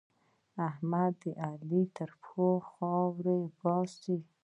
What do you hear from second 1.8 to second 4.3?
له پښو خاورې باسي.